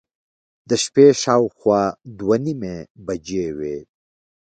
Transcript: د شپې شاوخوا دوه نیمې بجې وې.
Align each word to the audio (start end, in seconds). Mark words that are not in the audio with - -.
د 0.69 0.71
شپې 0.83 1.07
شاوخوا 1.21 1.81
دوه 2.17 2.37
نیمې 2.45 2.77
بجې 3.05 3.47
وې. 3.57 3.77